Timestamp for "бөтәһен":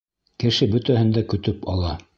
0.71-1.15